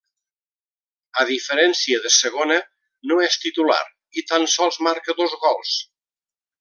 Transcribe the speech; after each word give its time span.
A 1.23 1.25
diferència 1.31 1.99
de 2.07 2.11
Segona, 2.15 2.57
no 3.11 3.19
és 3.27 3.37
titular 3.45 3.79
i 4.23 4.25
tan 4.33 4.47
sols 4.55 4.81
marca 4.89 5.17
dos 5.21 5.37
gols. 5.45 5.77